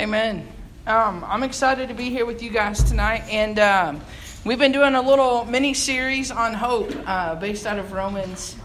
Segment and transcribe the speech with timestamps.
[0.00, 0.48] Amen.
[0.86, 4.00] Um, I'm excited to be here with you guys tonight, and um,
[4.46, 8.56] we've been doing a little mini series on hope uh, based out of Romans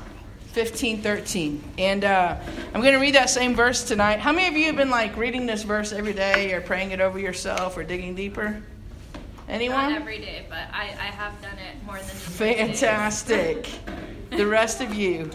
[0.53, 1.61] 15 13.
[1.77, 2.37] And uh,
[2.73, 4.19] I'm going to read that same verse tonight.
[4.19, 7.01] How many of you have been like reading this verse every day or praying it
[7.01, 8.63] over yourself or digging deeper?
[9.49, 9.91] Anyone?
[9.91, 13.67] Not every day, but I, I have done it more than Fantastic.
[14.29, 15.29] the rest of you,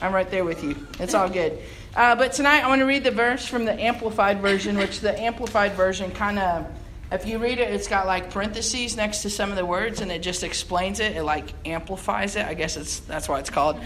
[0.00, 0.76] I'm right there with you.
[1.00, 1.58] It's all good.
[1.94, 5.18] Uh, but tonight I want to read the verse from the Amplified Version, which the
[5.18, 6.66] Amplified Version kind of,
[7.10, 10.12] if you read it, it's got like parentheses next to some of the words and
[10.12, 11.16] it just explains it.
[11.16, 12.46] It like amplifies it.
[12.46, 13.80] I guess it's that's why it's called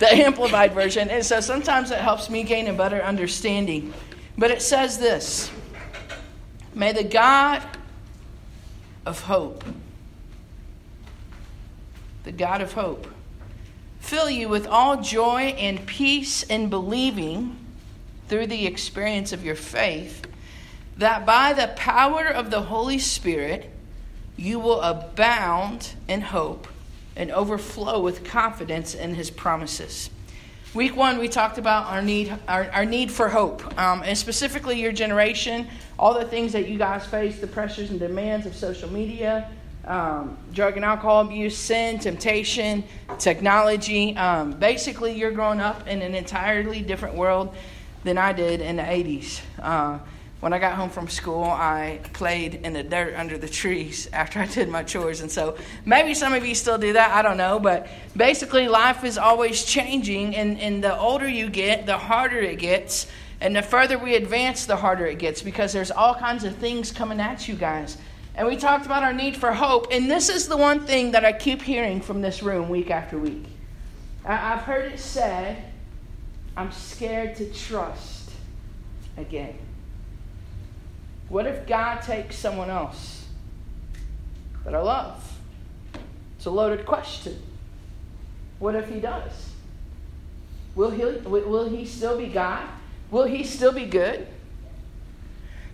[0.00, 1.08] the Amplified Version.
[1.08, 3.94] And so sometimes it helps me gain a better understanding.
[4.36, 5.48] But it says this
[6.74, 7.62] May the God
[9.06, 9.62] of hope,
[12.24, 13.06] the God of hope,
[14.04, 17.56] fill you with all joy and peace in believing
[18.28, 20.26] through the experience of your faith,
[20.98, 23.70] that by the power of the Holy Spirit
[24.36, 26.68] you will abound in hope
[27.16, 30.10] and overflow with confidence in his promises.
[30.74, 34.80] Week one, we talked about our need, our, our need for hope, um, and specifically
[34.80, 35.66] your generation,
[35.98, 39.48] all the things that you guys face, the pressures and demands of social media,
[39.86, 42.84] um, drug and alcohol abuse, sin, temptation,
[43.18, 44.16] technology.
[44.16, 47.54] Um, basically, you're growing up in an entirely different world
[48.04, 49.40] than I did in the 80s.
[49.60, 49.98] Uh,
[50.40, 54.40] when I got home from school, I played in the dirt under the trees after
[54.40, 55.22] I did my chores.
[55.22, 57.12] And so maybe some of you still do that.
[57.12, 57.58] I don't know.
[57.58, 60.36] But basically, life is always changing.
[60.36, 63.06] And, and the older you get, the harder it gets.
[63.40, 66.92] And the further we advance, the harder it gets because there's all kinds of things
[66.92, 67.96] coming at you guys.
[68.36, 69.88] And we talked about our need for hope.
[69.92, 73.18] And this is the one thing that I keep hearing from this room week after
[73.18, 73.44] week.
[74.24, 75.62] I've heard it said,
[76.56, 78.30] I'm scared to trust
[79.16, 79.56] again.
[81.28, 83.24] What if God takes someone else
[84.64, 85.38] that I love?
[86.36, 87.40] It's a loaded question.
[88.58, 89.50] What if He does?
[90.74, 92.66] Will He, will he still be God?
[93.10, 94.26] Will He still be good?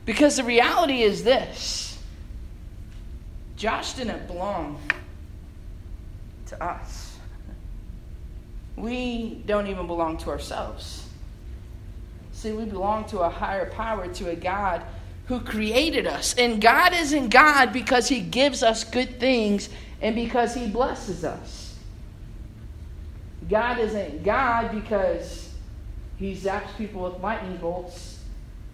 [0.04, 1.89] Because the reality is this
[3.60, 4.80] Josh didn't belong
[6.46, 7.18] to us.
[8.74, 11.06] We don't even belong to ourselves.
[12.32, 14.80] See, we belong to a higher power, to a God
[15.26, 16.34] who created us.
[16.38, 19.68] And God isn't God because He gives us good things
[20.00, 21.76] and because He blesses us.
[23.50, 25.52] God isn't God because
[26.16, 28.20] He zaps people with lightning bolts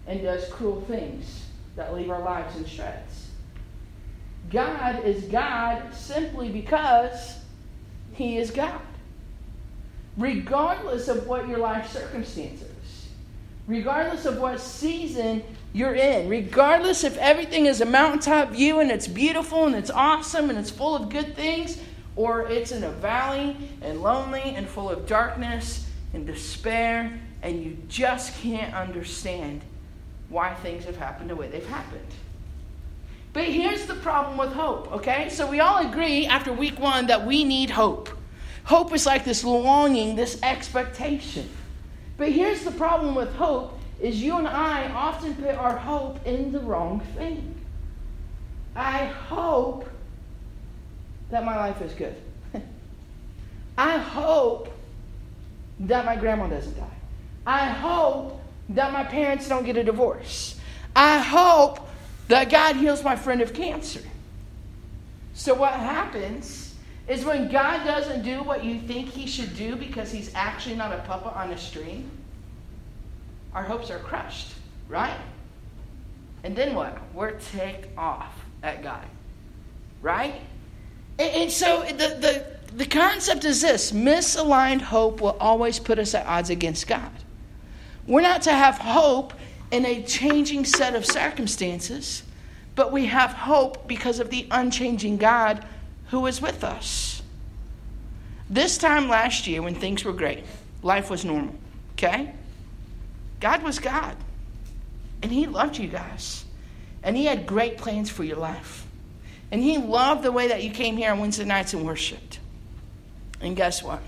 [0.07, 1.43] and does cruel things
[1.75, 3.26] that leave our lives in shreds.
[4.51, 7.37] God is God simply because
[8.13, 8.81] He is God.
[10.17, 13.07] Regardless of what your life circumstances,
[13.67, 15.43] regardless of what season
[15.73, 20.49] you're in, regardless if everything is a mountaintop view and it's beautiful and it's awesome
[20.49, 21.79] and it's full of good things,
[22.15, 27.77] or it's in a valley and lonely and full of darkness and despair, and you
[27.87, 29.61] just can't understand
[30.29, 32.01] why things have happened the way they've happened.
[33.37, 35.29] But here's the problem with hope, okay?
[35.29, 38.09] So we all agree after week one that we need hope.
[38.63, 41.47] Hope is like this longing, this expectation.
[42.17, 46.51] But here's the problem with hope is you and I often put our hope in
[46.51, 47.53] the wrong thing.
[48.75, 49.87] I hope
[51.29, 52.15] that my life is good.
[53.77, 54.67] I hope
[55.81, 56.97] that my grandma doesn't die.
[57.45, 60.59] I hope that my parents don't get a divorce.
[60.95, 61.86] I hope
[62.27, 64.01] that God heals my friend of cancer.
[65.33, 66.75] So, what happens
[67.07, 70.91] is when God doesn't do what you think he should do because he's actually not
[70.91, 72.09] a puppet on a string,
[73.53, 74.53] our hopes are crushed,
[74.89, 75.17] right?
[76.43, 76.97] And then what?
[77.13, 79.05] We're ticked off at God,
[80.01, 80.41] right?
[81.17, 82.45] And, and so the, the,
[82.75, 87.11] the concept is this misaligned hope will always put us at odds against God.
[88.05, 89.33] We're not to have hope
[89.71, 92.23] in a changing set of circumstances,
[92.75, 95.65] but we have hope because of the unchanging God
[96.07, 97.21] who is with us.
[98.49, 100.45] This time last year, when things were great,
[100.81, 101.55] life was normal,
[101.93, 102.33] okay?
[103.39, 104.15] God was God,
[105.21, 106.45] and He loved you guys,
[107.03, 108.85] and He had great plans for your life.
[109.51, 112.39] And He loved the way that you came here on Wednesday nights and worshiped.
[113.41, 114.01] And guess what?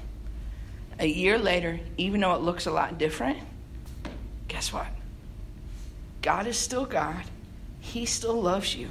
[0.99, 3.37] A year later, even though it looks a lot different,
[4.47, 4.87] guess what?
[6.21, 7.23] God is still God.
[7.79, 8.89] He still loves you.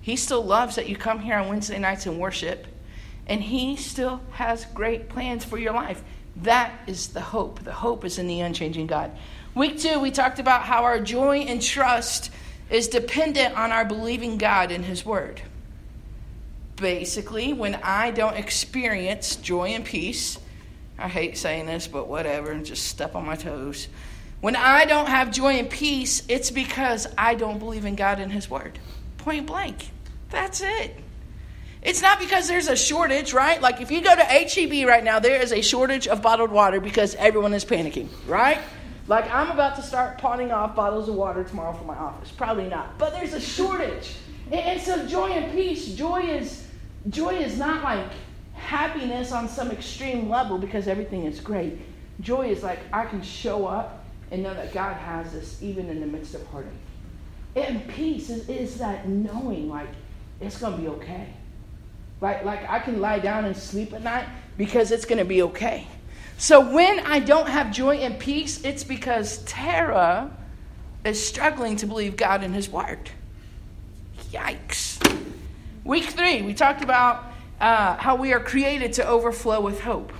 [0.00, 2.66] He still loves that you come here on Wednesday nights and worship.
[3.26, 6.02] And He still has great plans for your life.
[6.36, 7.60] That is the hope.
[7.64, 9.10] The hope is in the unchanging God.
[9.54, 12.30] Week two, we talked about how our joy and trust
[12.70, 15.40] is dependent on our believing God in His Word.
[16.76, 20.38] Basically, when I don't experience joy and peace,
[20.98, 23.88] I hate saying this, but whatever, and just step on my toes.
[24.40, 28.30] When I don't have joy and peace, it's because I don't believe in God and
[28.30, 28.78] His Word.
[29.18, 29.90] Point blank.
[30.30, 30.96] That's it.
[31.84, 33.60] It's not because there's a shortage, right?
[33.60, 36.80] Like if you go to HEB right now, there is a shortage of bottled water
[36.80, 38.58] because everyone is panicking, right?
[39.06, 42.30] Like I'm about to start pawning off bottles of water tomorrow for my office.
[42.30, 42.98] Probably not.
[42.98, 44.14] But there's a shortage.
[44.50, 46.66] And so joy and peace, joy is
[47.10, 48.10] joy is not like
[48.54, 51.78] happiness on some extreme level because everything is great.
[52.20, 56.00] Joy is like I can show up and know that God has us even in
[56.00, 56.72] the midst of heartache.
[57.56, 59.88] And peace is, is that knowing like
[60.40, 61.28] it's going to be okay.
[62.20, 64.26] Like, like I can lie down and sleep at night
[64.56, 65.86] because it's going to be okay.
[66.36, 70.30] So when I don't have joy and peace, it's because Tara
[71.04, 73.10] is struggling to believe God in His Word.
[74.32, 75.00] Yikes.
[75.84, 77.24] Week three, we talked about
[77.60, 80.12] uh, how we are created to overflow with hope.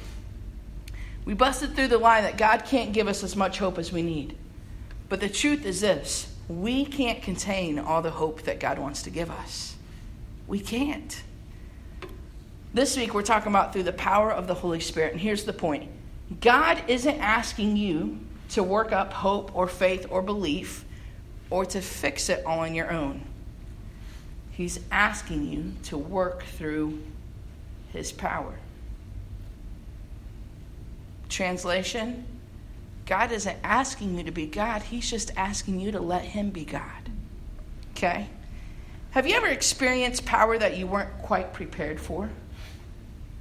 [1.24, 4.02] We busted through the line that God can't give us as much hope as we
[4.02, 4.36] need.
[5.08, 9.10] But the truth is this we can't contain all the hope that God wants to
[9.10, 9.76] give us.
[10.46, 11.22] We can't.
[12.74, 15.12] This week, we're talking about through the power of the Holy Spirit.
[15.12, 15.90] And here's the point
[16.40, 18.18] God isn't asking you
[18.50, 20.84] to work up hope or faith or belief
[21.50, 23.22] or to fix it all on your own.
[24.50, 27.00] He's asking you to work through
[27.92, 28.54] His power.
[31.34, 32.24] Translation
[33.06, 36.64] God isn't asking you to be God, He's just asking you to let Him be
[36.64, 37.10] God.
[37.90, 38.28] Okay?
[39.10, 42.30] Have you ever experienced power that you weren't quite prepared for?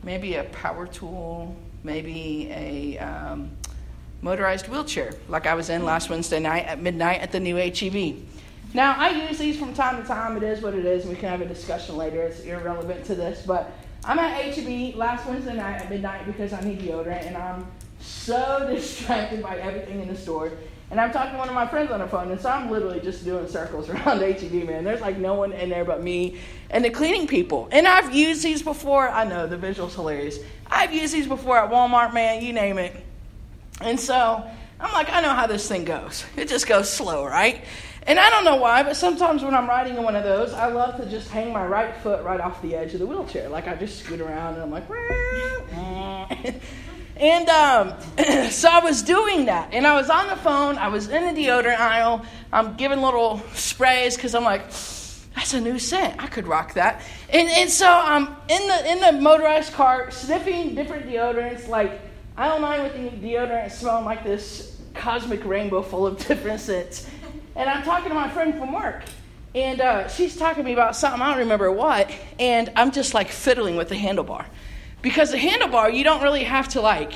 [0.01, 3.51] Maybe a power tool, maybe a um,
[4.21, 8.17] motorized wheelchair, like I was in last Wednesday night at midnight at the new HEB.
[8.73, 10.35] Now, I use these from time to time.
[10.35, 11.05] It is what it is.
[11.05, 12.23] We can have a discussion later.
[12.23, 13.45] It's irrelevant to this.
[13.45, 13.71] But
[14.03, 17.67] I'm at HEB last Wednesday night at midnight because I need deodorant, and I'm
[18.03, 20.51] so distracted by everything in the store.
[20.91, 22.99] And I'm talking to one of my friends on the phone, and so I'm literally
[22.99, 24.83] just doing circles around HEB, man.
[24.83, 26.39] There's like no one in there but me
[26.69, 27.67] and the cleaning people.
[27.71, 29.09] And I've used these before.
[29.09, 30.37] I know the visual's hilarious.
[30.67, 32.95] I've used these before at Walmart, man, you name it.
[33.81, 34.47] And so
[34.79, 36.25] I'm like, I know how this thing goes.
[36.37, 37.63] It just goes slow, right?
[38.05, 40.67] And I don't know why, but sometimes when I'm riding in one of those, I
[40.67, 43.49] love to just hang my right foot right off the edge of the wheelchair.
[43.49, 44.89] Like I just scoot around and I'm like,
[47.23, 47.93] and um,
[48.51, 49.73] so I was doing that.
[49.73, 53.41] And I was on the phone, I was in the deodorant aisle, I'm giving little
[53.53, 54.63] sprays because I'm like,
[55.35, 56.21] that's a new scent.
[56.21, 57.01] I could rock that.
[57.29, 61.67] And, and so I'm in the, in the motorized cart sniffing different deodorants.
[61.67, 62.01] Like,
[62.37, 67.09] I don't mind with the deodorant smelling like this cosmic rainbow full of different scents
[67.55, 69.03] and I'm talking to my friend from work.
[69.55, 72.09] And uh, she's talking to me about something, I don't remember what,
[72.39, 74.45] and I'm just like fiddling with the handlebar.
[75.03, 77.13] Because the handlebar, you don't really have to like,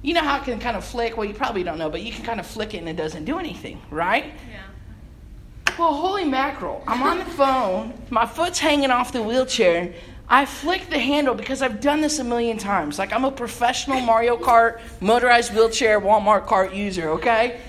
[0.00, 1.18] you know how it can kind of flick?
[1.18, 3.26] Well, you probably don't know, but you can kind of flick it and it doesn't
[3.26, 4.32] do anything, right?
[4.50, 5.74] Yeah.
[5.78, 6.82] Well, holy mackerel.
[6.86, 9.92] I'm on the phone, my foot's hanging off the wheelchair.
[10.26, 12.98] I flick the handle because I've done this a million times.
[12.98, 17.60] Like, I'm a professional Mario Kart, motorized wheelchair, Walmart cart user, okay?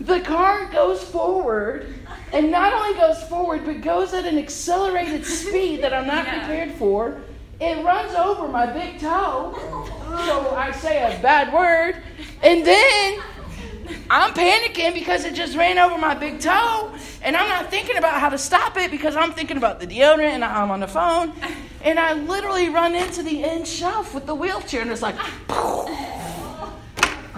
[0.00, 1.94] the car goes forward
[2.32, 6.38] and not only goes forward but goes at an accelerated speed that I'm not yeah.
[6.38, 7.20] prepared for.
[7.60, 9.52] It runs over my big toe.
[10.26, 11.96] So I say a bad word.
[12.40, 13.20] And then
[14.08, 16.92] I'm panicking because it just ran over my big toe.
[17.20, 20.20] And I'm not thinking about how to stop it because I'm thinking about the deodorant
[20.20, 21.32] and I'm on the phone.
[21.82, 25.16] And I literally run into the end shelf with the wheelchair and it's like,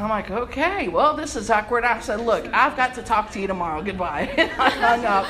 [0.00, 1.84] I'm like, okay, well, this is awkward.
[1.84, 3.82] I said, look, I've got to talk to you tomorrow.
[3.82, 4.32] Goodbye.
[4.38, 5.26] And I hung up.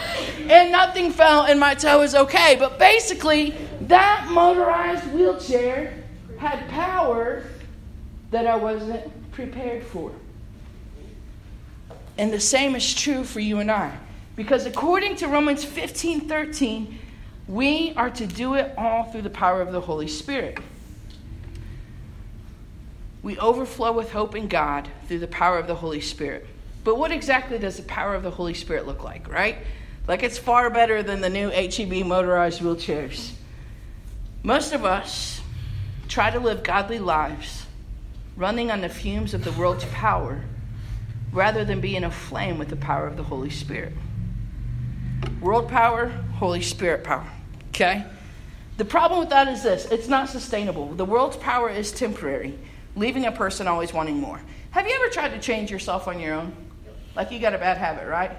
[0.51, 2.57] And nothing fell, and my toe is okay.
[2.59, 5.95] But basically, that motorized wheelchair
[6.39, 7.45] had power
[8.31, 10.13] that I wasn't prepared for.
[12.17, 13.97] And the same is true for you and I.
[14.37, 16.99] Because according to Romans 15 13,
[17.49, 20.59] we are to do it all through the power of the Holy Spirit.
[23.23, 26.47] We overflow with hope in God through the power of the Holy Spirit.
[26.85, 29.59] But what exactly does the power of the Holy Spirit look like, right?
[30.09, 33.33] Like it's far better than the new HEB motorized wheelchairs.
[34.43, 35.43] Most of us
[36.09, 37.67] try to live godly lives
[38.37, 40.43] running on the fumes of the world's power
[41.31, 43.93] rather than being aflame with the power of the Holy Spirit.
[45.41, 47.27] World power, Holy Spirit power.
[47.69, 48.05] Okay?
[48.79, 50.95] The problem with that is this it's not sustainable.
[50.95, 52.59] The world's power is temporary
[53.01, 54.41] leaving a person always wanting more.
[54.73, 56.53] Have you ever tried to change yourself on your own?
[57.17, 58.31] Like you got a bad habit, right?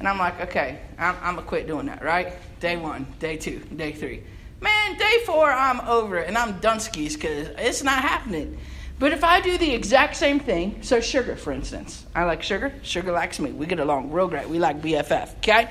[0.00, 2.34] And I'm like, okay, I'm, I'm to quit doing that, right?
[2.60, 4.24] Day one, day two, day three.
[4.60, 8.58] Man, day four, I'm over it and I'm done skis because it's not happening.
[8.98, 12.74] But if I do the exact same thing, so sugar, for instance, I like sugar,
[12.82, 13.52] sugar likes me.
[13.52, 14.48] We get along real great.
[14.48, 15.70] We like BFF, okay?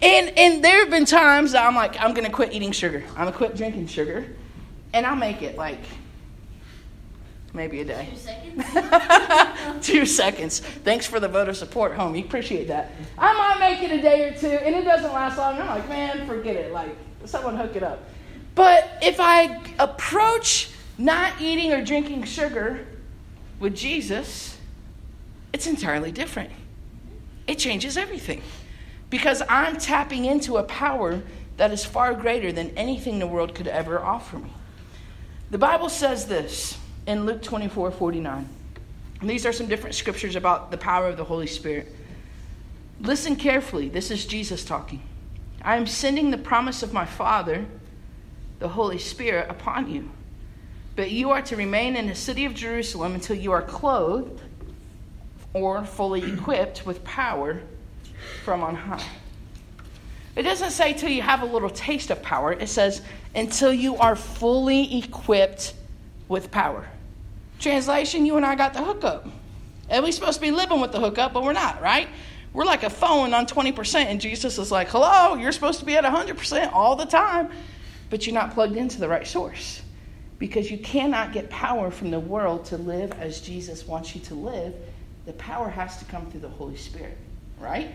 [0.00, 3.04] And, and there have been times I'm like, I'm to quit eating sugar.
[3.16, 4.24] I'm to quit drinking sugar.
[4.94, 5.80] And I'll make it like
[7.54, 8.08] maybe a day.
[8.10, 9.86] Two seconds.
[9.86, 10.60] two seconds.
[10.60, 12.24] Thanks for the vote of support, homie.
[12.24, 12.90] Appreciate that.
[13.16, 15.58] I might make it a day or two, and it doesn't last long.
[15.58, 16.72] I'm like, man, forget it.
[16.72, 18.04] Like, someone hook it up.
[18.54, 22.86] But if I approach not eating or drinking sugar
[23.58, 24.58] with Jesus,
[25.52, 26.50] it's entirely different.
[27.46, 28.42] It changes everything.
[29.10, 31.22] Because I'm tapping into a power
[31.56, 34.52] that is far greater than anything the world could ever offer me.
[35.50, 38.48] The Bible says this in Luke 24 49.
[39.20, 41.88] And these are some different scriptures about the power of the Holy Spirit.
[43.00, 43.88] Listen carefully.
[43.88, 45.02] This is Jesus talking.
[45.62, 47.64] I am sending the promise of my Father,
[48.58, 50.10] the Holy Spirit, upon you.
[50.96, 54.42] But you are to remain in the city of Jerusalem until you are clothed
[55.52, 57.60] or fully equipped with power
[58.44, 59.06] from on high.
[60.36, 63.02] It doesn't say till you have a little taste of power, it says
[63.34, 65.74] until you are fully equipped
[66.28, 66.86] with power.
[67.58, 69.28] Translation, you and I got the hookup.
[69.88, 72.08] And we're supposed to be living with the hookup, but we're not, right?
[72.52, 75.96] We're like a phone on 20%, and Jesus is like, hello, you're supposed to be
[75.96, 77.50] at 100% all the time,
[78.10, 79.82] but you're not plugged into the right source.
[80.38, 84.34] Because you cannot get power from the world to live as Jesus wants you to
[84.34, 84.74] live.
[85.26, 87.16] The power has to come through the Holy Spirit,
[87.58, 87.90] right?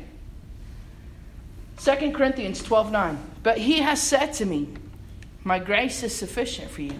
[1.83, 3.17] 2 Corinthians 12 9.
[3.43, 4.69] But he has said to me,
[5.43, 6.99] My grace is sufficient for you.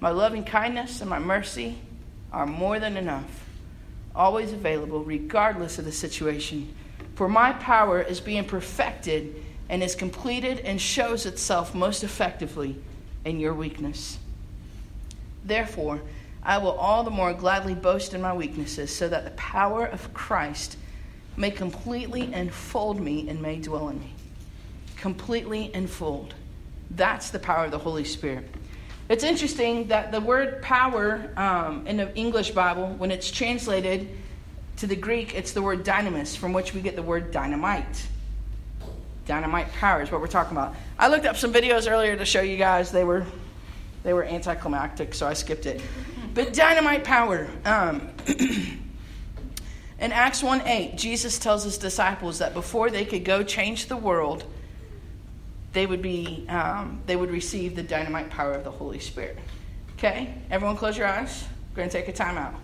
[0.00, 1.78] My loving kindness and my mercy
[2.32, 3.44] are more than enough,
[4.14, 6.74] always available, regardless of the situation.
[7.16, 12.76] For my power is being perfected and is completed and shows itself most effectively
[13.24, 14.18] in your weakness.
[15.44, 16.00] Therefore,
[16.42, 20.14] I will all the more gladly boast in my weaknesses, so that the power of
[20.14, 20.76] Christ
[21.36, 24.12] may completely enfold me and may dwell in me.
[24.96, 26.34] Completely enfold.
[26.90, 28.48] That's the power of the Holy Spirit.
[29.08, 34.06] It's interesting that the word power um, in the English Bible, when it's translated
[34.76, 38.06] to the Greek, it's the word dynamis, from which we get the word dynamite.
[39.24, 40.74] Dynamite power is what we're talking about.
[40.98, 42.92] I looked up some videos earlier to show you guys.
[42.92, 43.24] They were
[44.02, 45.80] they were anticlimactic, so I skipped it.
[46.34, 47.48] But dynamite power.
[47.64, 48.08] Um,
[49.98, 53.96] in Acts 1 8, Jesus tells his disciples that before they could go change the
[53.96, 54.44] world,
[55.72, 59.38] they would be um, they would receive the dynamite power of the Holy Spirit.
[59.94, 61.44] Okay, everyone, close your eyes.
[61.70, 62.54] We're going to take a time out.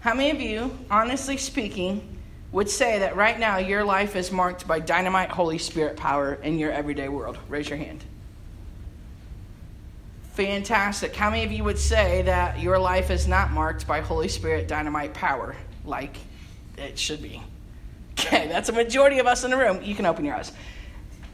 [0.00, 2.16] How many of you, honestly speaking,
[2.52, 6.58] would say that right now your life is marked by dynamite Holy Spirit power in
[6.58, 7.38] your everyday world?
[7.48, 8.04] Raise your hand.
[10.34, 11.16] Fantastic.
[11.16, 14.68] How many of you would say that your life is not marked by Holy Spirit
[14.68, 16.16] dynamite power like
[16.76, 17.42] it should be?
[18.12, 19.82] Okay, that's a majority of us in the room.
[19.82, 20.52] You can open your eyes.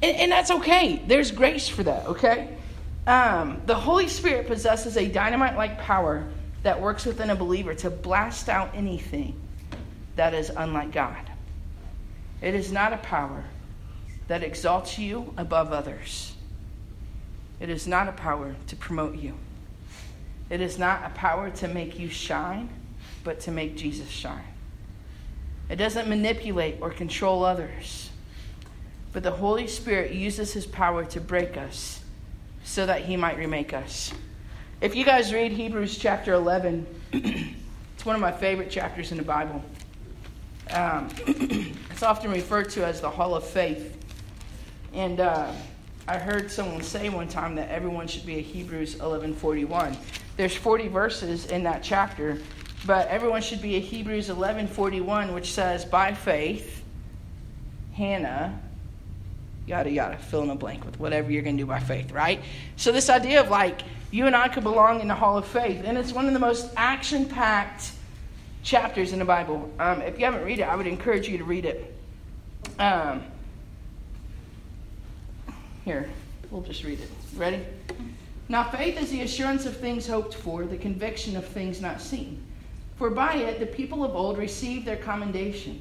[0.03, 1.03] And, and that's okay.
[1.07, 2.57] There's grace for that, okay?
[3.07, 6.27] Um, the Holy Spirit possesses a dynamite like power
[6.63, 9.41] that works within a believer to blast out anything
[10.17, 11.31] that is unlike God.
[12.41, 13.45] It is not a power
[14.29, 16.35] that exalts you above others.
[17.61, 19.35] It is not a power to promote you.
[20.51, 22.69] It is not a power to make you shine,
[23.25, 24.45] but to make Jesus shine.
[25.71, 28.11] It doesn't manipulate or control others,
[29.13, 32.01] but the Holy Spirit uses his power to break us
[32.65, 34.13] so that he might remake us.
[34.81, 39.25] If you guys read Hebrews chapter 11, it's one of my favorite chapters in the
[39.25, 39.63] Bible.
[40.71, 43.97] Um, it's often referred to as the Hall of Faith.
[44.95, 45.53] And uh,
[46.09, 49.97] I heard someone say one time that everyone should be a Hebrews 11:41.
[50.37, 52.39] There's 40 verses in that chapter,
[52.87, 56.83] but everyone should be a Hebrews 11:41, which says, "By faith,
[57.95, 58.59] Hannah."
[59.73, 62.43] Yada yada, fill in a blank with whatever you're going to do by faith, right?
[62.77, 65.81] So, this idea of like you and I could belong in the Hall of Faith,
[65.87, 67.93] and it's one of the most action packed
[68.63, 69.73] chapters in the Bible.
[69.79, 71.91] Um, if you haven't read it, I would encourage you to read it.
[72.79, 73.23] Um,
[75.87, 76.11] here,
[76.51, 77.09] we'll just read it.
[77.35, 77.65] Ready?
[78.51, 82.43] Now, faith is the assurance of things hoped for, the conviction of things not seen.
[82.97, 85.81] For by it the people of old received their commendation.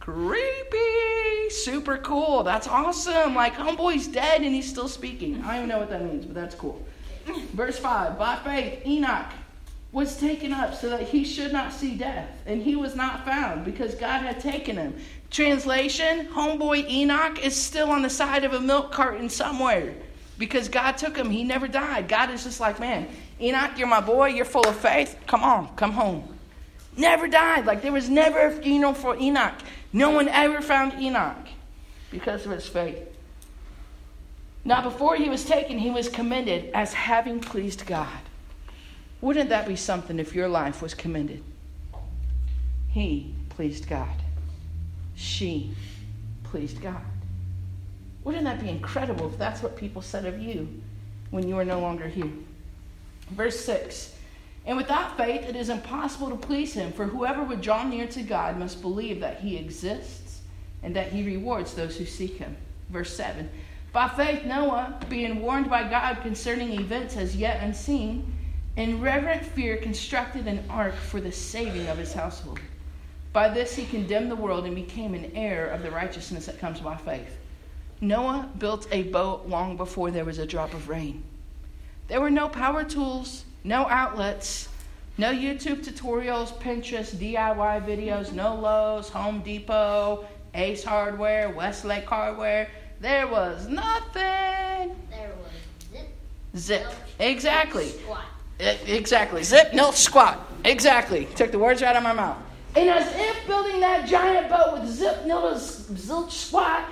[0.00, 1.50] Creepy!
[1.50, 2.42] Super cool.
[2.42, 3.34] That's awesome.
[3.34, 5.42] Like, homeboy's dead and he's still speaking.
[5.42, 6.84] I don't even know what that means, but that's cool.
[7.52, 9.32] Verse 5 By faith, Enoch
[9.92, 13.64] was taken up so that he should not see death, and he was not found
[13.64, 14.94] because God had taken him.
[15.30, 19.94] Translation Homeboy Enoch is still on the side of a milk carton somewhere
[20.38, 21.30] because God took him.
[21.30, 22.08] He never died.
[22.08, 23.08] God is just like, man,
[23.40, 24.28] Enoch, you're my boy.
[24.28, 25.16] You're full of faith.
[25.26, 26.38] Come on, come home.
[26.96, 27.66] Never died.
[27.66, 29.54] Like there was never a funeral for Enoch.
[29.92, 31.48] No one ever found Enoch
[32.10, 32.98] because of his faith.
[34.64, 38.18] Now, before he was taken, he was commended as having pleased God.
[39.20, 41.42] Wouldn't that be something if your life was commended?
[42.90, 44.22] He pleased God.
[45.14, 45.74] She
[46.44, 47.02] pleased God.
[48.24, 50.82] Wouldn't that be incredible if that's what people said of you
[51.30, 52.30] when you are no longer here?
[53.30, 54.14] Verse 6
[54.68, 58.22] And without faith, it is impossible to please him, for whoever would draw near to
[58.22, 60.42] God must believe that he exists
[60.82, 62.54] and that he rewards those who seek him.
[62.90, 63.48] Verse 7
[63.94, 68.30] By faith, Noah, being warned by God concerning events as yet unseen,
[68.76, 72.60] in reverent fear constructed an ark for the saving of his household.
[73.32, 76.80] By this he condemned the world and became an heir of the righteousness that comes
[76.80, 77.38] by faith.
[78.02, 81.22] Noah built a boat long before there was a drop of rain.
[82.08, 84.68] There were no power tools, no outlets,
[85.16, 90.24] no YouTube tutorials, Pinterest, DIY videos, no Lowe's, Home Depot,
[90.54, 92.68] Ace Hardware, Westlake Hardware.
[93.00, 94.96] There was nothing.
[95.10, 95.52] There was
[95.92, 96.08] zip.
[96.56, 96.86] Zip.
[97.18, 97.88] Exactly.
[97.88, 98.24] Squat.
[98.58, 99.42] Exactly.
[99.42, 100.46] Zip, no squat.
[100.64, 101.26] Exactly.
[101.36, 102.38] Took the words right out of my mouth.
[102.76, 106.84] And as if building that giant boat with zip, no zilch squat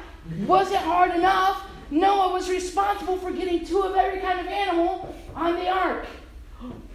[0.46, 5.54] wasn't hard enough, Noah was responsible for getting two of every kind of animal on
[5.54, 6.06] the ark.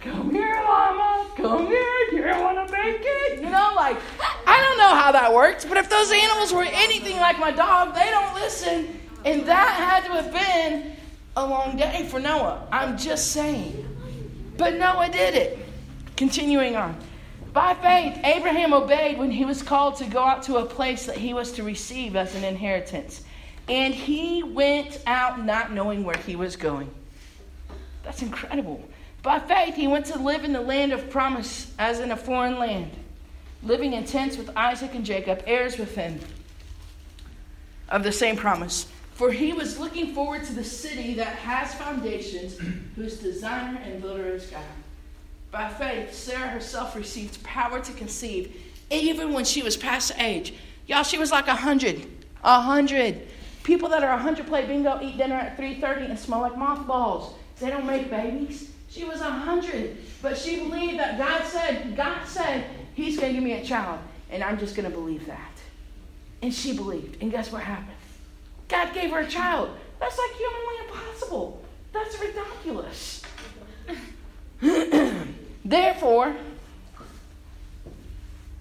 [0.02, 1.26] Come here, llama.
[1.36, 1.82] Come here.
[2.12, 3.36] You want to make it?
[3.40, 3.96] You know, like,
[4.46, 7.94] I don't know how that works, but if those animals were anything like my dog,
[7.94, 9.00] they don't listen.
[9.24, 10.96] And that had to have been
[11.36, 12.66] a long day for Noah.
[12.72, 13.88] I'm just saying.
[14.58, 15.58] But Noah did it.
[16.16, 16.96] Continuing on.
[17.52, 21.16] By faith, Abraham obeyed when he was called to go out to a place that
[21.16, 23.22] he was to receive as an inheritance.
[23.68, 26.90] And he went out not knowing where he was going.
[28.02, 28.82] That's incredible.
[29.22, 32.58] By faith, he went to live in the land of promise as in a foreign
[32.58, 32.90] land,
[33.62, 36.18] living in tents with Isaac and Jacob, heirs with him
[37.88, 38.88] of the same promise.
[39.14, 42.58] For he was looking forward to the city that has foundations,
[42.96, 44.64] whose designer and builder is God.
[45.52, 48.56] By faith, Sarah herself received power to conceive,
[48.90, 50.54] even when she was past age.
[50.88, 52.06] Y'all, she was like a hundred.
[52.42, 53.28] A hundred.
[53.62, 57.34] People that are a hundred play bingo, eat dinner at 3.30 and smell like mothballs.
[57.60, 58.71] They don't make babies.
[58.92, 59.96] She was a hundred.
[60.20, 64.00] But she believed that God said, God said, He's going to give me a child.
[64.30, 65.52] And I'm just going to believe that.
[66.42, 67.22] And she believed.
[67.22, 67.96] And guess what happened?
[68.68, 69.70] God gave her a child.
[69.98, 71.62] That's like humanly impossible.
[71.92, 73.22] That's ridiculous.
[75.64, 76.36] Therefore,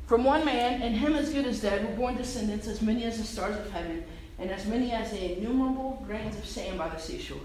[0.07, 3.17] from one man, and him as good as dead, were born descendants as many as
[3.17, 4.03] the stars of heaven,
[4.39, 7.39] and as many as the innumerable grains of sand by the seashore.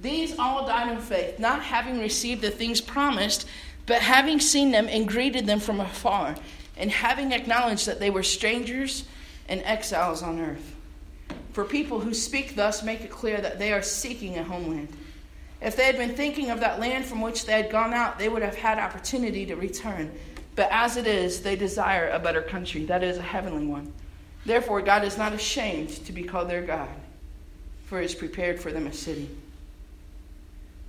[0.00, 3.46] These all died in faith, not having received the things promised,
[3.86, 6.36] but having seen them and greeted them from afar,
[6.76, 9.04] and having acknowledged that they were strangers
[9.48, 10.74] and exiles on earth.
[11.52, 14.88] For people who speak thus make it clear that they are seeking a homeland.
[15.60, 18.30] If they had been thinking of that land from which they had gone out, they
[18.30, 20.10] would have had opportunity to return.
[20.56, 23.92] But as it is, they desire a better country, that is, a heavenly one.
[24.46, 26.88] Therefore, God is not ashamed to be called their God,
[27.84, 29.28] for He has prepared for them a city.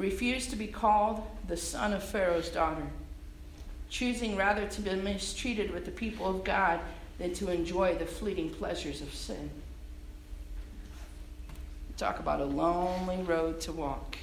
[0.00, 2.86] refused to be called the son of Pharaoh's daughter,
[3.90, 6.80] choosing rather to be mistreated with the people of God
[7.18, 9.50] than to enjoy the fleeting pleasures of sin.
[11.98, 14.16] Talk about a lonely road to walk.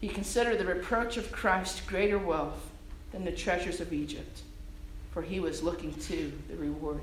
[0.00, 2.70] He considered the reproach of Christ greater wealth
[3.10, 4.42] than the treasures of Egypt,
[5.10, 7.02] for he was looking to the reward.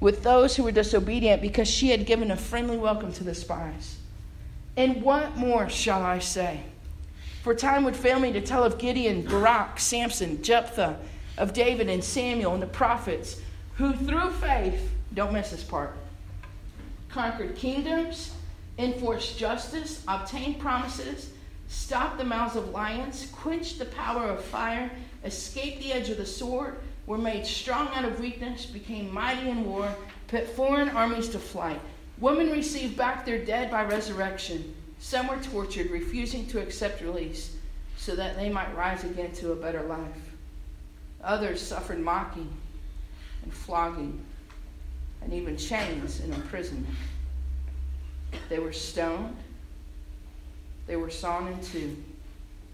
[0.00, 3.96] with those who were disobedient because she had given a friendly welcome to the spies.
[4.76, 6.60] And what more shall I say?
[7.42, 10.98] For time would fail me to tell of Gideon, Barak, Samson, Jephthah,
[11.38, 13.40] of David and Samuel and the prophets,
[13.76, 15.96] who through faith, don't miss this part,
[17.08, 18.34] conquered kingdoms,
[18.78, 21.30] enforced justice, obtained promises,
[21.68, 24.90] stopped the mouths of lions, quenched the power of fire,
[25.24, 29.64] escaped the edge of the sword were made strong out of weakness, became mighty in
[29.64, 29.88] war,
[30.28, 31.80] put foreign armies to flight.
[32.18, 34.74] Women received back their dead by resurrection.
[34.98, 37.54] Some were tortured, refusing to accept release,
[37.96, 40.34] so that they might rise again to a better life.
[41.22, 42.50] Others suffered mocking
[43.42, 44.20] and flogging,
[45.22, 46.94] and even chains and imprisonment.
[48.48, 49.36] They were stoned,
[50.86, 51.96] they were sawn in two,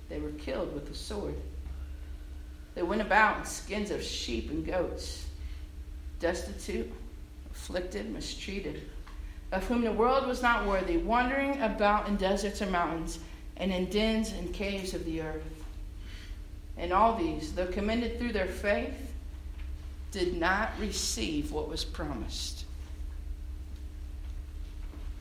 [0.08, 1.34] they were killed with the sword.
[2.74, 5.26] They went about in skins of sheep and goats,
[6.20, 6.90] destitute,
[7.50, 8.88] afflicted, mistreated,
[9.52, 13.18] of whom the world was not worthy, wandering about in deserts and mountains,
[13.58, 15.42] and in dens and caves of the earth.
[16.78, 19.12] And all these, though commended through their faith,
[20.10, 22.64] did not receive what was promised.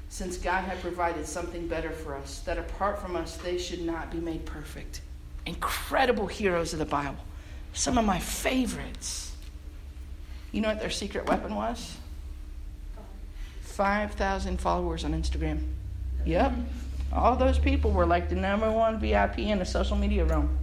[0.10, 4.12] Since God had provided something better for us, that apart from us, they should not
[4.12, 5.02] be made perfect.
[5.46, 7.24] Incredible heroes of the Bible.
[7.74, 9.36] Some of my favorites.
[10.52, 11.98] You know what their secret weapon was?
[13.62, 15.64] 5,000 followers on Instagram.
[16.26, 16.54] Yep.
[17.14, 20.58] All those people were like the number one VIP in the social media realm.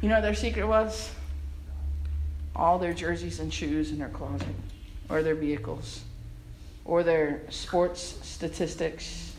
[0.00, 1.10] You know what their secret was?
[2.56, 4.48] All their jerseys and shoes in their closet,
[5.08, 6.02] or their vehicles,
[6.84, 9.34] or their sports statistics,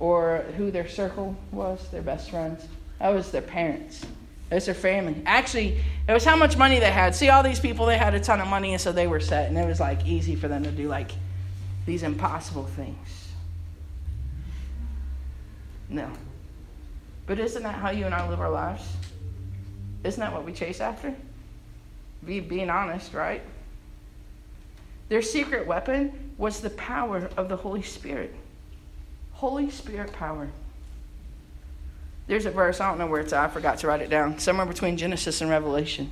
[0.00, 2.66] or who their circle was, their best friends.
[2.98, 4.04] That was their parents.
[4.50, 5.20] Was their family.
[5.26, 7.14] Actually, it was how much money they had.
[7.14, 9.48] See, all these people, they had a ton of money, and so they were set,
[9.48, 11.10] and it was like easy for them to do like
[11.84, 13.28] these impossible things.
[15.88, 16.10] No.
[17.26, 18.86] But isn't that how you and I live our lives?
[20.04, 21.14] Isn't that what we chase after?
[22.24, 23.42] Be being honest, right?
[25.08, 28.34] Their secret weapon was the power of the Holy Spirit.
[29.32, 30.48] Holy Spirit power.
[32.26, 34.38] There's a verse, I don't know where it's at, I forgot to write it down,
[34.38, 36.10] somewhere between Genesis and Revelation.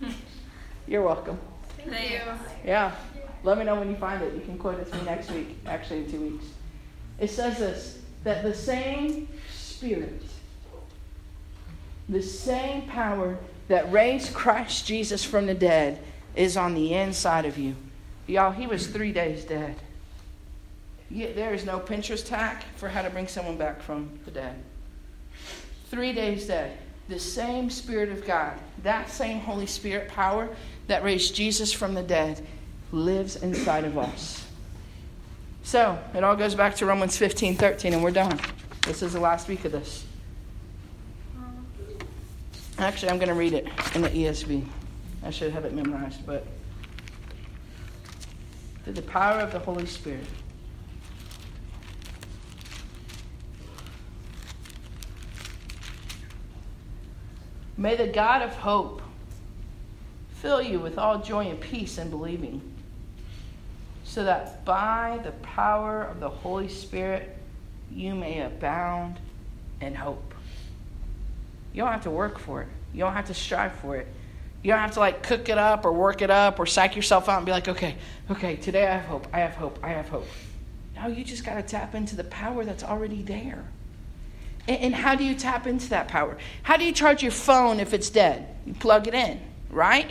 [0.86, 1.38] You're welcome.
[1.88, 2.20] Thank you.
[2.64, 2.94] Yeah.
[3.42, 4.34] Let me know when you find it.
[4.34, 6.44] You can quote it to me next week, actually, in two weeks.
[7.18, 10.22] It says this that the same Spirit,
[12.08, 13.36] the same power
[13.68, 16.02] that raised Christ Jesus from the dead
[16.34, 17.76] is on the inside of you.
[18.26, 19.76] Y'all, he was three days dead.
[21.10, 24.56] Yet there is no Pinterest hack for how to bring someone back from the dead.
[25.90, 26.76] Three days dead.
[27.08, 30.48] The same Spirit of God, that same Holy Spirit power
[30.86, 32.44] that raised Jesus from the dead,
[32.92, 34.46] lives inside of us.
[35.62, 38.38] So it all goes back to Romans 15 13, and we're done.
[38.86, 40.04] This is the last week of this.
[42.78, 44.64] Actually, I'm going to read it in the ESV.
[45.22, 46.46] I should have it memorized, but
[48.84, 50.24] through the power of the Holy Spirit.
[57.76, 59.02] May the God of hope
[60.36, 62.62] fill you with all joy and peace in believing,
[64.04, 67.36] so that by the power of the Holy Spirit
[67.90, 69.18] you may abound
[69.80, 70.34] in hope.
[71.72, 74.06] You don't have to work for it, you don't have to strive for it.
[74.62, 77.28] You don't have to like cook it up or work it up or psych yourself
[77.28, 77.96] out and be like, okay,
[78.30, 80.26] okay, today I have hope, I have hope, I have hope.
[80.96, 83.62] No, you just got to tap into the power that's already there.
[84.66, 86.38] And how do you tap into that power?
[86.62, 88.48] How do you charge your phone if it's dead?
[88.64, 90.10] You plug it in, right?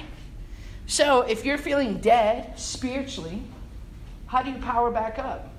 [0.85, 3.41] So if you're feeling dead spiritually,
[4.27, 5.53] How do you power back up?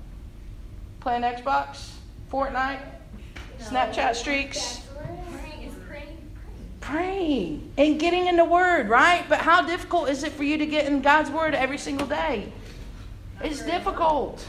[0.99, 1.91] Playing Xbox?
[2.29, 2.81] Fortnite?
[3.59, 3.65] No.
[3.65, 4.81] Snapchat streaks?
[6.81, 9.23] Praying and getting in the Word, right?
[9.29, 12.51] But how difficult is it for you to get in God's Word every single day?
[13.41, 14.45] It's difficult.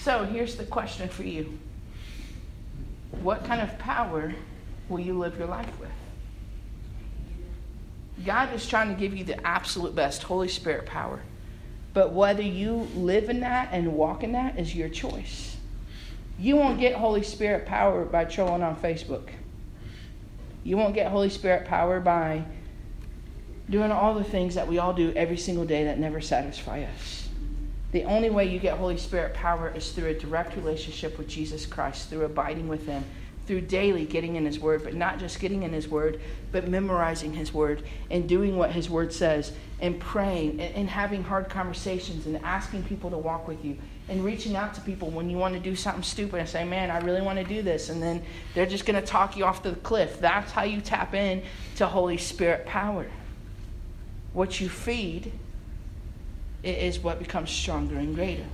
[0.00, 1.58] So here's the question for you
[3.22, 4.34] What kind of power
[4.88, 5.90] will you live your life with?
[8.24, 11.20] God is trying to give you the absolute best Holy Spirit power.
[11.92, 15.56] But whether you live in that and walk in that is your choice.
[16.38, 19.28] You won't get Holy Spirit power by trolling on Facebook.
[20.62, 22.44] You won't get Holy Spirit power by
[23.70, 27.25] doing all the things that we all do every single day that never satisfy us.
[27.92, 31.66] The only way you get Holy Spirit power is through a direct relationship with Jesus
[31.66, 33.04] Christ, through abiding with Him,
[33.46, 36.20] through daily getting in His Word, but not just getting in His Word,
[36.50, 41.22] but memorizing His Word and doing what His Word says and praying and, and having
[41.22, 45.30] hard conversations and asking people to walk with you and reaching out to people when
[45.30, 47.88] you want to do something stupid and say, man, I really want to do this.
[47.88, 48.22] And then
[48.54, 50.20] they're just going to talk you off the cliff.
[50.20, 51.42] That's how you tap in
[51.76, 53.06] to Holy Spirit power.
[54.32, 55.32] What you feed
[56.66, 58.46] is what becomes stronger and greater.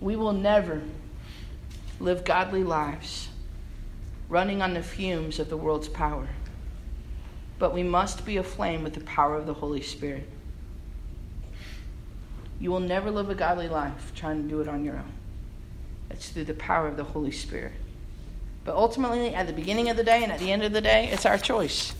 [0.00, 0.82] We will never
[2.00, 3.28] live godly lives
[4.28, 6.28] running on the fumes of the world's power.
[7.58, 10.28] But we must be aflame with the power of the Holy Spirit.
[12.60, 15.12] You will never live a godly life trying to do it on your own.
[16.10, 17.72] It's through the power of the Holy Spirit.
[18.64, 21.08] But ultimately, at the beginning of the day and at the end of the day,
[21.12, 21.94] it's our choice,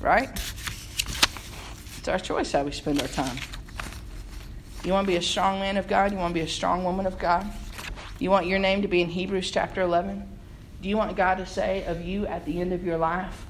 [0.00, 0.28] right?
[2.00, 3.36] It's our choice how we spend our time.
[4.84, 6.12] You want to be a strong man of God?
[6.12, 7.46] You want to be a strong woman of God?
[8.18, 10.26] You want your name to be in Hebrews chapter 11?
[10.80, 13.44] Do you want God to say of you at the end of your life,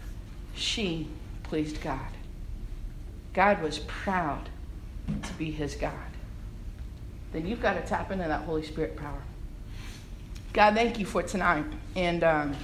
[0.56, 1.06] she
[1.44, 2.08] pleased God?
[3.34, 4.48] God was proud
[5.22, 5.94] to be his God.
[7.32, 9.22] Then you've got to tap into that Holy Spirit power.
[10.52, 11.66] God, thank you for tonight.
[11.94, 12.56] And um,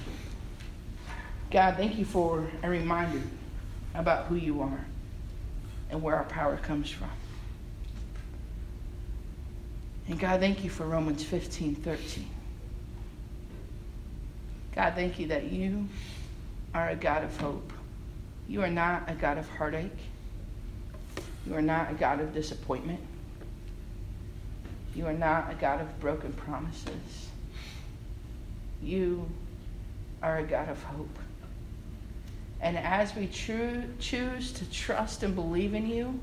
[1.49, 3.21] God, thank you for a reminder
[3.95, 4.85] about who you are
[5.89, 7.09] and where our power comes from.
[10.07, 12.27] And God, thank you for Romans 15 13.
[14.73, 15.87] God, thank you that you
[16.73, 17.73] are a God of hope.
[18.47, 19.97] You are not a God of heartache.
[21.45, 22.99] You are not a God of disappointment.
[24.95, 27.29] You are not a God of broken promises.
[28.81, 29.29] You
[30.21, 31.19] are a God of hope.
[32.61, 36.19] And as we choose to trust and believe in you,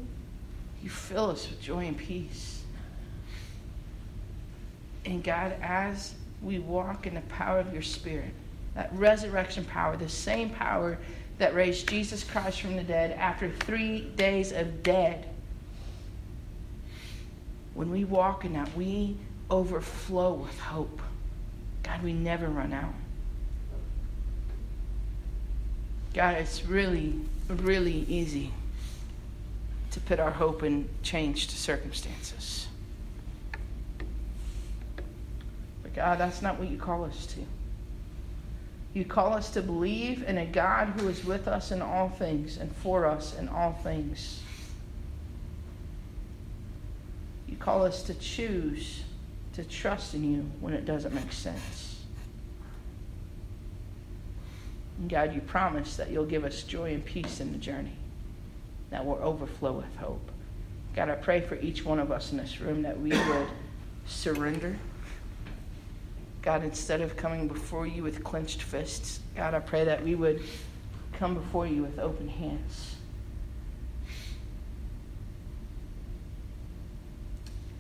[0.83, 2.63] you fill us with joy and peace.
[5.05, 8.35] And God, as we walk in the power of your Spirit,
[8.75, 10.99] that resurrection power, the same power
[11.39, 15.29] that raised Jesus Christ from the dead after three days of dead,
[17.75, 19.17] when we walk in that, we
[19.51, 21.01] overflow with hope.
[21.83, 22.95] God, we never run out.
[26.15, 28.53] God, it's really, really easy
[29.91, 32.69] to put our hope in changed circumstances.
[35.83, 37.41] But God, that's not what you call us to.
[38.95, 42.59] You call us to believe in a God who is with us in all things
[42.59, 44.41] and for us in all things.
[47.49, 49.03] You call us to choose
[49.55, 51.94] to trust in you when it doesn't make sense.
[55.05, 57.93] And God, you promise that you'll give us joy and peace in the journey,
[58.89, 60.31] that will overflow with hope.
[60.97, 63.49] God, I pray for each one of us in this room that we would
[64.07, 64.79] surrender
[66.45, 70.43] God, instead of coming before you with clenched fists, God, I pray that we would
[71.19, 72.97] come before you with open hands.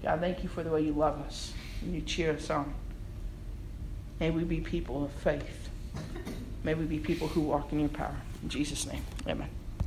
[0.02, 2.72] God, thank you for the way you love us and you cheer us on.
[4.18, 5.63] May we be people of faith.
[6.64, 8.16] May we be people who walk in your power.
[8.42, 9.50] In Jesus' name, amen.